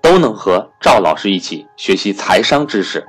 [0.00, 3.06] 都能和赵老师一起学习财商知识，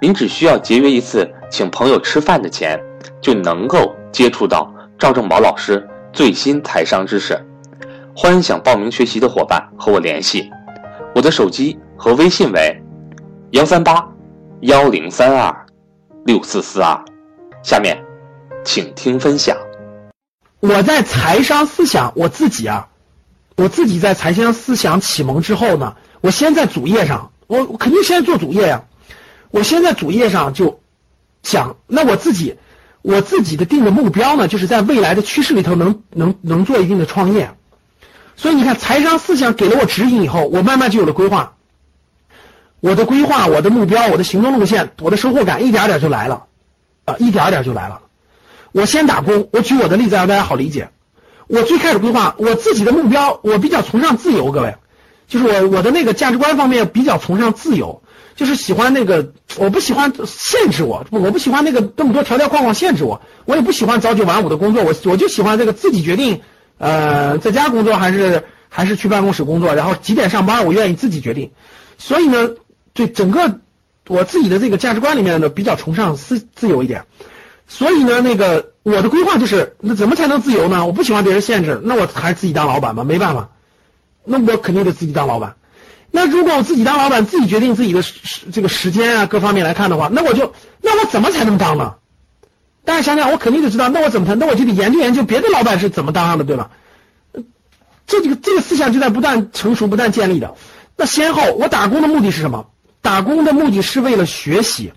[0.00, 2.78] 您只需要节约一次请朋友吃饭的钱，
[3.20, 7.38] 就能够接触到赵正宝老师最新财商知识。
[8.14, 10.50] 欢迎想报名学习的伙伴和我联系，
[11.14, 12.82] 我的手机和微信为
[13.52, 14.06] 幺三八
[14.62, 15.66] 幺零三二
[16.26, 17.02] 六四四二。
[17.62, 17.96] 下面，
[18.64, 19.56] 请听分享。
[20.60, 22.88] 我在财商思想，我自己啊，
[23.56, 25.96] 我自己在财商思想启蒙之后呢。
[26.20, 28.84] 我先在主页上，我我肯定先做主页呀。
[29.50, 30.80] 我先在主页上就
[31.42, 32.56] 想，那我自己
[33.02, 37.50] 我自己的定的目标呢，就是在未来的趋势里头能能能做一定的创业。
[38.36, 41.54] 所以你看，财商思想给了我指引以后，我慢慢就有了规划。
[42.80, 46.44] 我的规划、我的目标、我的行动路线、我的收获感，一点点就来了，
[47.04, 48.02] 啊，一点点就来了。
[48.72, 50.90] 我先打工，我举我的例子让大家好理解。
[51.48, 54.76] 我最开始规划我自己的目标，我比较崇尚自由，各位。
[55.30, 58.02] 就是我我的那个价值观方面比较崇尚自由，
[58.34, 66.40] 就是喜欢那个我不喜欢限制我，我不喜欢那个这么多条条框框限制我，我也不喜欢朝九晚五的工作，我我就喜欢这个自己决定，
[66.78, 71.52] 呃，在家工作还是还是去办公室工作，然后几点上班我愿意自己决定，
[71.96, 72.50] 所以呢，
[72.92, 73.60] 对整个
[74.08, 77.04] 我自己的这个价值观里面呢比较崇尚自自由一点，
[77.68, 80.84] 所以呢，那个我的规划就是那怎么才能自由呢？
[80.84, 83.50] 我不喜欢别人限制，那我还是自己当老板吧，没办法。
[84.24, 85.56] 那我肯定得自己当老板。
[86.10, 91.94] 那如果我自己当老板，自己决定自己的时这个时间啊，各方面来看的话，那我就那我怎么才能当呢？
[92.84, 96.70] 大家想想，我肯定得知道，那我怎么那我就得研究研究别的老板是怎么当上的，对吧？
[98.06, 100.56] 这几个这个思想就在不断成熟、不断建立的。
[100.96, 102.66] 那先后，我打工的目的是什么？
[103.02, 104.92] 打工的目的是为了学习，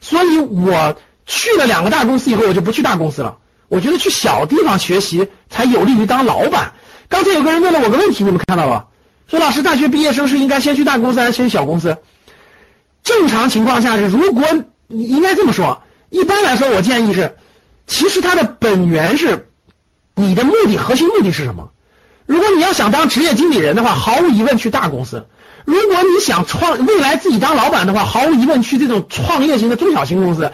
[0.00, 0.96] 所以我
[1.26, 3.36] 去了两个大公司以后，我就不去大公司了。
[3.68, 6.72] 我觉得去小地方学习才有利于当老板。
[7.08, 8.86] 刚才有个人问了我个问题，你们看到了？
[9.26, 11.98] 说老师，大学毕业生是应该先去大公司还是先去小公司？
[13.02, 14.44] 正常情况下是，如果
[14.86, 17.36] 你应该这么说，一般来说，我建议是，
[17.86, 19.48] 其实它的本源是，
[20.14, 21.70] 你的目的核心目的是什么？
[22.26, 25.26] 如果你要想当职业经理人的话，毫无疑问去大公司；
[25.64, 30.50] 如果你想创未来自己当老板的话，毫无疑问去这种创业型的中小型公司。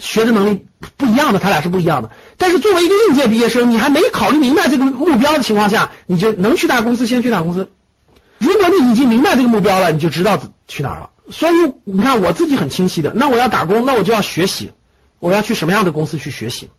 [0.00, 0.66] 学的能力
[0.96, 2.10] 不一样的，他俩是不一样的。
[2.36, 7.70] 但是作为一个应届毕业生，你还没考虑明白这个目标的情况下，你就能去大公司，先去大公司。
[8.38, 11.10] 如果你已经明白这个目标了，你就知道去哪儿了。
[11.30, 13.12] 所以你看，我自己很清晰的。
[13.14, 14.72] 那我要打工，那我就要学习，
[15.18, 16.70] 我要去什么样的公司去学习？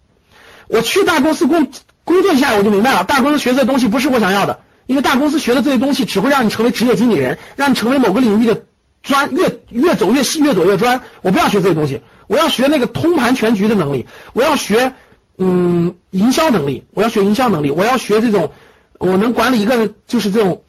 [0.67, 1.69] 我去大公司工
[2.03, 8.63] 工作一下，我就明白了，大公司学这东西不是我想要的，因为大公司学的这些东西只会让你成为职业经理人，让你成为某个领域的
[9.03, 11.01] 专，越越走越细，越走越专。
[11.21, 12.01] 我不要学这些东西。
[12.27, 14.93] 我要学那个通盘全局的能力，我要学
[15.37, 18.51] 嗯营销能力，我要学营销能力，我要学这种
[18.99, 20.63] 我能管理一个就是这种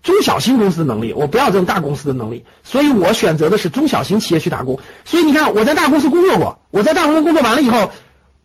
[0.00, 4.78] 中小型公司的能力，我不要这种大公司的能力，所以我选择的是中小型企业去打工。
[5.04, 7.90] 所以你看我在大公司工作过，我在大公司工作完了以后，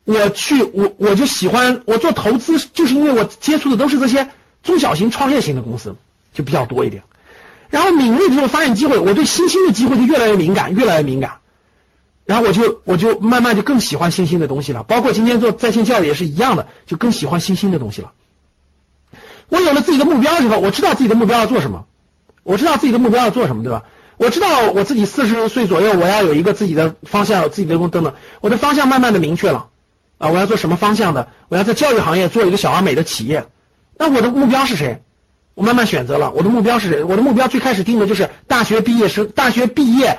[0.05, 4.27] 我去我我就喜欢我做投资，就是因为我接触的都是这些
[4.63, 5.95] 中小型创业型的公司，
[6.33, 7.03] 就比较多一点。
[7.73, 11.39] 然后敏锐的这种发现机会，我对新兴的机会就越来越敏感，越来越敏感。
[12.23, 18.11] 然后我就我就慢慢就更喜欢新兴的东西了，包括今天做在线教育也是一样的，就更喜欢新兴的东西了。
[19.49, 21.87] 我有了自己的目标之后，我知道自己的目标要做什么，
[22.43, 23.81] 我知道自己的目标要做什么，对吧？
[24.17, 29.69] 我知道我自己四十岁左右我要有一个自己的方向，自己的工等等，我的方向慢慢的明确了
[30.19, 31.29] 啊，我要做什么方向的？
[31.49, 33.47] 我要在教育行业做一个小而美的企业。
[33.97, 35.01] 那我的目标是谁？
[35.55, 37.03] 我慢慢选择了，我的目标是？
[37.03, 40.17] 我的目标最开始定的就是大学毕业生，大学毕业。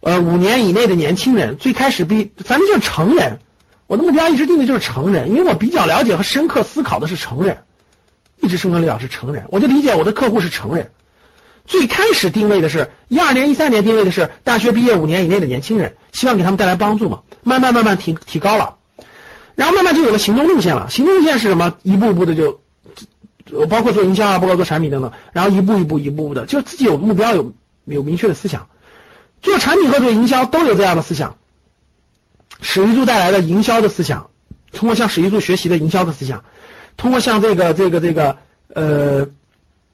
[0.00, 3.40] 呃，五年以内的年轻人，最开始比反正就是成人。
[3.88, 7.58] 我的目标一直定的就是成人，因为我比较了解和深刻思考的是成人，
[8.40, 10.90] 一直深刻了解是成人，我就理解我的客户是成人。
[11.64, 17.22] 最开始定位的是一二年、一三年定位的是大学毕业五年以内的年轻人，希望给他们带来帮助嘛。
[17.42, 18.76] 慢慢慢慢提提高了，
[19.56, 20.88] 然后慢慢就有了行动路线了。
[20.88, 21.74] 行动路线是什么？
[21.82, 22.60] 一步步的就，
[23.68, 27.52] 包括做营销啊，包括做产品等等，然后一步一步一步步的，就自己有目标，有
[27.84, 28.68] 有明确的思想。
[29.42, 31.36] 做产品和做营销都有这样的思想，
[32.60, 34.30] 史玉柱带来的营销的思想，
[34.72, 36.44] 通过向史玉柱学习的营销的思想，
[36.96, 38.38] 通过向这个这个这个
[38.74, 39.28] 呃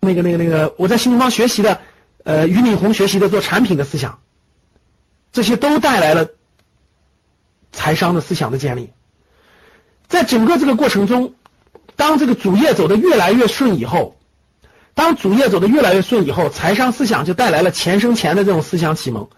[0.01, 1.81] 那个那个那个我在新东方学习的
[2.25, 4.21] 呃，俞敏洪学习的做产品的思想，
[5.33, 6.29] 这些都带来了
[7.73, 8.91] 财商的思想的建立。
[10.09, 11.35] 在整个这个过程中，
[11.97, 14.17] 当这个主业走得越来越顺以后，
[14.95, 19.29] 当主业走得越来越顺以后，财商思想就带来了钱生钱的这种思想启蒙。